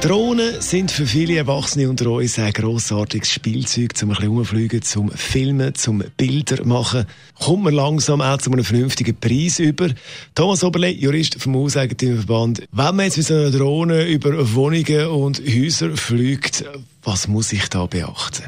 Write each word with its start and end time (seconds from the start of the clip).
Drohnen 0.00 0.62
sind 0.62 0.90
für 0.90 1.04
viele 1.04 1.36
Erwachsene 1.36 1.90
unter 1.90 2.10
uns 2.10 2.38
ein 2.38 2.52
grossartiges 2.54 3.30
Spielzeug, 3.30 3.94
zum 3.94 4.08
ein 4.10 4.16
bisschen 4.16 4.30
rumfliegen, 4.30 4.80
zum 4.80 5.10
Filmen, 5.10 5.74
zum 5.74 6.02
Bilder 6.16 6.64
machen. 6.64 7.04
Kommt 7.38 7.64
man 7.64 7.74
langsam 7.74 8.22
auch 8.22 8.38
zu 8.38 8.50
einem 8.50 8.64
vernünftigen 8.64 9.14
Preis 9.14 9.58
über. 9.58 9.88
Thomas 10.34 10.64
Oberle, 10.64 10.88
Jurist 10.88 11.40
vom 11.40 11.54
Hauseigentümerverband. 11.54 12.62
Wenn 12.72 12.96
man 12.96 13.04
jetzt 13.04 13.18
mit 13.18 13.26
so 13.26 13.34
einer 13.34 13.50
Drohne 13.50 14.06
über 14.06 14.54
Wohnungen 14.54 15.06
und 15.08 15.40
Häuser 15.40 15.94
fliegt, 15.94 16.64
was 17.02 17.28
muss 17.28 17.52
ich 17.52 17.68
da 17.68 17.84
beachten? 17.84 18.44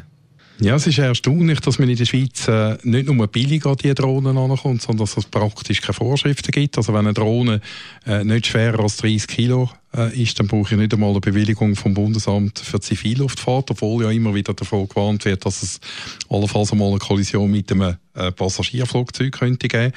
Ja, 0.61 0.77
es 0.77 0.87
ist 0.87 0.99
erstaunlich, 0.99 1.61
dass 1.61 1.79
man 1.79 1.89
in 1.89 1.97
der 1.97 2.05
Schweiz 2.05 2.47
äh, 2.47 2.77
nicht 2.83 3.09
nur 3.09 3.27
billig 3.27 3.67
an 3.67 3.77
diese 3.77 3.95
Drohnen 3.95 4.37
ankommt, 4.37 4.83
sondern 4.83 5.07
dass 5.07 5.17
es 5.17 5.25
praktisch 5.25 5.81
keine 5.81 5.95
Vorschriften 5.95 6.53
gibt. 6.53 6.77
Also 6.77 6.93
wenn 6.93 7.01
eine 7.01 7.15
Drohne 7.15 7.61
äh, 8.07 8.23
nicht 8.23 8.47
schwerer 8.47 8.81
als 8.81 8.99
30 8.99 9.27
Kilo 9.27 9.71
äh, 9.97 10.23
ist, 10.23 10.39
dann 10.39 10.47
brauche 10.47 10.75
ich 10.75 10.79
nicht 10.79 10.93
einmal 10.93 11.11
eine 11.11 11.21
Bewilligung 11.21 11.75
vom 11.75 11.95
Bundesamt 11.95 12.59
für 12.59 12.81
Zivilluftfahrt, 12.81 13.71
obwohl 13.73 14.05
ja 14.05 14.11
immer 14.11 14.35
wieder 14.35 14.55
davon 14.55 14.89
gewarnt 14.89 15.25
wird, 15.25 15.45
dass 15.45 15.63
es 15.63 15.81
allenfalls 16.29 16.73
einmal 16.73 16.91
eine 16.91 16.99
Kollision 16.99 17.51
mit 17.51 17.73
einem 17.73 17.97
äh, 18.15 18.31
Passagierflugzeug 18.31 19.33
könnte 19.33 19.69
geben. 19.69 19.93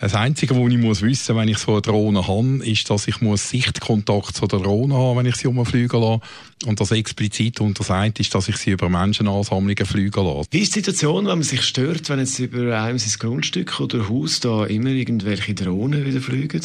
Das 0.00 0.14
Einzige, 0.14 0.56
was 0.56 0.72
ich 0.72 0.78
muss 0.78 1.02
wissen 1.02 1.36
wenn 1.36 1.48
ich 1.48 1.58
so 1.58 1.72
eine 1.72 1.80
Drohne 1.80 2.26
habe, 2.26 2.66
ist, 2.66 2.90
dass 2.90 3.06
ich 3.06 3.20
muss 3.20 3.48
Sichtkontakt 3.48 4.34
zu 4.36 4.46
der 4.46 4.58
Drohne 4.58 4.94
haben, 4.94 5.18
wenn 5.18 5.26
ich 5.26 5.36
sie 5.36 5.46
umfliegen 5.46 6.00
lasse. 6.00 6.20
Und 6.66 6.80
das 6.80 6.90
explizit 6.90 7.60
untersagt 7.60 8.18
ist, 8.18 8.34
dass 8.34 8.48
ich 8.48 8.56
sie 8.56 8.72
über 8.72 8.88
Menschenansammlungen 8.88 9.86
fliegen 9.86 10.24
lasse. 10.24 10.48
Wie 10.50 10.58
ist 10.58 10.74
die 10.74 10.80
Situation, 10.80 11.26
wenn 11.26 11.38
man 11.38 11.42
sich 11.42 11.62
stört, 11.62 12.08
wenn 12.08 12.18
jetzt 12.18 12.38
über 12.40 12.78
einem 12.80 12.98
sein 12.98 13.18
Grundstück 13.18 13.78
oder 13.78 14.08
Haus 14.08 14.40
da 14.40 14.66
immer 14.66 14.90
irgendwelche 14.90 15.54
Drohnen 15.54 16.04
wieder 16.04 16.20
fliegen? 16.20 16.62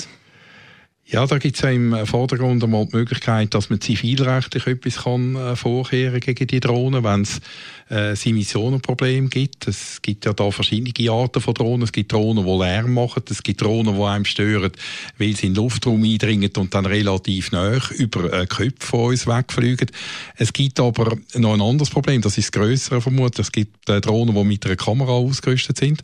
Ja, 1.11 1.25
da 1.25 1.39
gibt 1.39 1.55
es 1.55 1.63
im 1.63 2.05
Vordergrund 2.05 2.63
einmal 2.63 2.85
die 2.85 2.95
Möglichkeit, 2.95 3.55
dass 3.55 3.71
man 3.71 3.81
zivilrechtlich 3.81 4.67
etwas 4.67 5.05
kann, 5.05 5.35
äh, 5.35 5.55
vorkehren 5.55 6.19
gegen 6.19 6.45
die 6.45 6.59
Drohnen, 6.59 7.03
wenn 7.03 7.23
es 7.23 7.41
äh, 7.89 8.11
ein 8.11 8.17
Emissionenproblem 8.23 9.31
gibt. 9.31 9.67
Es 9.67 10.03
gibt 10.03 10.25
ja 10.25 10.33
da 10.33 10.51
verschiedene 10.51 11.11
Arten 11.11 11.41
von 11.41 11.55
Drohnen. 11.55 11.81
Es 11.81 11.91
gibt 11.91 12.11
Drohnen, 12.11 12.45
die 12.45 12.59
Lärm 12.59 12.93
machen. 12.93 13.23
Es 13.27 13.41
gibt 13.41 13.59
Drohnen, 13.59 13.95
die 13.95 14.03
einem 14.03 14.25
stören, 14.25 14.71
weil 15.17 15.35
sie 15.35 15.47
in 15.47 15.55
den 15.55 15.63
Luftraum 15.63 16.03
eindringen 16.03 16.51
und 16.57 16.75
dann 16.75 16.85
relativ 16.85 17.51
nah 17.51 17.79
über 17.97 18.31
äh, 18.31 18.45
Köpfe 18.45 18.85
von 18.85 19.09
uns 19.09 19.25
wegfliegen. 19.25 19.89
Es 20.35 20.53
gibt 20.53 20.79
aber 20.79 21.17
noch 21.33 21.53
ein 21.55 21.61
anderes 21.61 21.89
Problem. 21.89 22.21
Das 22.21 22.37
ist 22.37 22.53
das 22.53 22.61
grössere 22.61 23.01
vermutlich. 23.01 23.47
Es 23.47 23.51
gibt 23.51 23.89
äh, 23.89 23.99
Drohnen, 23.99 24.35
die 24.35 24.43
mit 24.43 24.63
einer 24.63 24.75
Kamera 24.75 25.13
ausgerüstet 25.13 25.77
sind. 25.77 26.03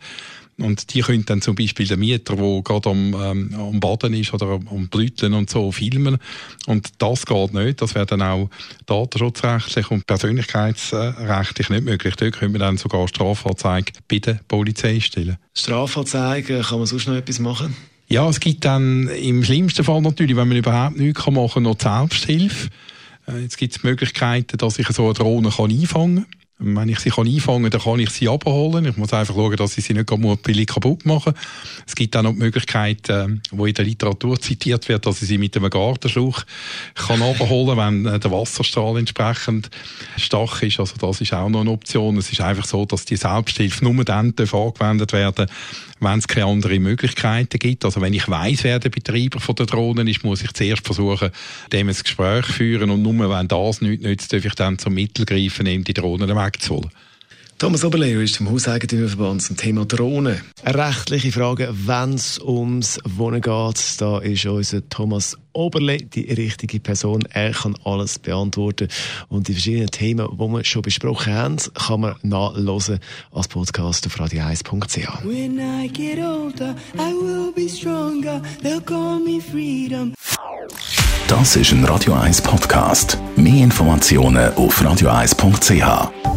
Und 0.57 0.93
die 0.93 1.01
können 1.01 1.25
dann 1.25 1.41
zum 1.41 1.55
Beispiel 1.55 1.85
den 1.85 1.99
Mieter, 1.99 2.37
der 2.37 2.61
gerade 2.63 2.89
am, 2.89 3.13
ähm, 3.13 3.53
am 3.57 3.79
Baden 3.81 4.13
ist 4.13 4.33
oder 4.33 4.51
am 4.51 4.87
Blüten 4.87 5.33
und 5.33 5.49
so, 5.49 5.71
filmen. 5.71 6.17
Und 6.65 6.89
das 6.99 7.25
geht 7.25 7.53
nicht. 7.53 7.81
Das 7.81 7.93
wäre 7.93 8.05
dann 8.05 8.21
auch 8.21 8.49
datenschutzrechtlich 8.85 9.91
und 9.91 10.07
persönlichkeitsrechtlich 10.07 11.69
nicht 11.69 11.83
möglich. 11.83 12.15
Dort 12.15 12.39
können 12.39 12.53
wir 12.53 12.59
dann 12.59 12.77
sogar 12.77 13.07
Strafanzeige 13.07 13.91
bei 14.07 14.19
der 14.19 14.39
Polizei 14.47 15.01
stellen. 15.01 15.37
Strafanzeige, 15.53 16.61
kann 16.61 16.77
man 16.77 16.87
sonst 16.87 17.07
noch 17.07 17.15
etwas 17.15 17.39
machen? 17.39 17.75
Ja, 18.07 18.29
es 18.29 18.39
gibt 18.39 18.63
dann 18.63 19.09
im 19.09 19.43
schlimmsten 19.43 19.83
Fall 19.83 20.01
natürlich, 20.01 20.37
wenn 20.37 20.47
man 20.47 20.57
überhaupt 20.57 20.97
nichts 20.97 21.25
machen 21.25 21.49
kann, 21.53 21.63
noch 21.63 21.75
die 21.75 21.83
Selbsthilfe. 21.83 22.69
Äh, 23.27 23.39
jetzt 23.39 23.57
gibt 23.57 23.75
es 23.75 23.83
Möglichkeiten, 23.83 24.57
dass 24.57 24.79
ich 24.79 24.87
so 24.87 25.05
eine 25.05 25.13
Drohne 25.15 25.49
kann 25.49 25.71
einfangen 25.71 26.15
kann. 26.15 26.25
Wenn 26.57 26.87
ich 26.87 26.99
sie 26.99 27.09
kann 27.09 27.27
einfangen 27.27 27.63
kann, 27.63 27.71
dann 27.71 27.81
kann 27.81 27.99
ich 27.99 28.11
sie 28.11 28.29
abholen. 28.29 28.85
Ich 28.85 28.95
muss 28.95 29.11
einfach 29.11 29.35
schauen, 29.35 29.57
dass 29.57 29.77
ich 29.77 29.83
sie 29.83 29.93
nicht 29.93 30.09
billig 30.41 30.67
kaputt 30.67 31.05
machen 31.05 31.33
Es 31.85 31.95
gibt 31.95 32.15
auch 32.15 32.21
noch 32.21 32.31
die 32.31 32.39
Möglichkeit, 32.39 33.09
äh, 33.09 33.27
wo 33.51 33.65
in 33.65 33.73
der 33.73 33.83
Literatur 33.83 34.39
zitiert 34.39 34.87
wird, 34.87 35.05
dass 35.05 35.21
ich 35.21 35.27
sie 35.27 35.37
mit 35.37 35.57
einem 35.57 35.69
Gartenschlauch 35.69 36.43
kann 36.95 37.21
abholen 37.21 37.77
wenn 37.77 38.05
äh, 38.05 38.19
der 38.19 38.31
Wasserstrahl 38.31 38.97
entsprechend 38.97 39.69
stark 40.15 40.63
ist. 40.63 40.79
Also 40.79 40.95
das 40.97 41.19
ist 41.19 41.33
auch 41.33 41.49
noch 41.49 41.61
eine 41.61 41.71
Option. 41.71 42.17
Es 42.17 42.31
ist 42.31 42.39
einfach 42.39 42.65
so, 42.65 42.85
dass 42.85 43.03
die 43.03 43.17
Selbsthilfe 43.17 43.83
nur 43.83 44.05
dann 44.05 44.33
angewendet 44.37 45.11
werden 45.11 45.47
wenn 45.99 46.19
es 46.19 46.27
keine 46.27 46.47
anderen 46.47 46.83
Möglichkeiten 46.83 47.57
gibt. 47.57 47.85
Also 47.85 48.01
wenn 48.01 48.13
ich 48.13 48.27
weiß, 48.27 48.63
wer 48.63 48.79
der 48.79 48.89
Betreiber 48.89 49.39
von 49.39 49.55
der 49.55 49.65
Drohnen 49.65 50.07
ist, 50.07 50.23
muss 50.23 50.43
ich 50.43 50.51
zuerst 50.51 50.85
versuchen, 50.85 51.31
dem 51.71 51.87
ein 51.87 51.95
Gespräch 51.95 52.45
führen 52.45 52.89
und 52.89 53.01
nur 53.01 53.29
wenn 53.29 53.47
das 53.47 53.81
nichts 53.81 54.03
nützt, 54.03 54.33
darf 54.33 54.45
ich 54.45 54.55
dann 54.55 54.77
zum 54.77 54.93
Mittel 54.93 55.25
greifen, 55.25 55.67
um 55.67 55.83
die 55.83 55.93
Drohnen 55.93 56.29
wegzuholen. 56.45 56.91
Thomas 57.57 57.85
Oberleo 57.85 58.19
ist 58.19 58.35
vom 58.35 58.51
Hauseigentümerverband 58.51 59.41
zum 59.41 59.55
Thema 59.55 59.85
Drohnen. 59.85 60.41
Eine 60.61 60.77
rechtliche 60.77 61.31
Frage, 61.31 61.69
wenn 61.71 62.15
es 62.15 62.37
ums 62.37 62.99
Wohnen 63.05 63.39
geht, 63.39 64.01
da 64.01 64.19
ist 64.19 64.45
unser 64.45 64.87
Thomas 64.89 65.37
Oberle 65.53 65.97
die 65.97 66.33
richtige 66.33 66.81
Person. 66.81 67.23
Er 67.31 67.51
kann 67.51 67.77
alles 67.85 68.19
beantworten. 68.19 68.89
Und 69.29 69.47
die 69.47 69.53
verschiedenen 69.53 69.89
Themen, 69.89 70.27
die 70.33 70.37
wir 70.37 70.65
schon 70.65 70.81
besprochen 70.81 71.33
haben, 71.33 71.55
kann 71.73 72.01
man 72.01 72.15
nachlesen 72.23 72.99
als 73.31 73.47
Podcast 73.47 74.05
auf 74.05 74.19
radio1.ch. 74.19 75.23
Das 81.29 81.55
ist 81.55 81.71
ein 81.71 81.85
Radio 81.85 82.13
1 82.13 82.41
Podcast. 82.41 83.17
Mehr 83.37 83.63
Informationen 83.63 84.53
auf 84.55 84.81
radio1.ch. 84.81 86.34